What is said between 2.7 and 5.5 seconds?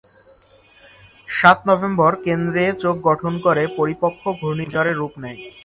চোখ গঠন করে পরিপক্ব ঘূর্ণিঝড়ে রূপ নেয়।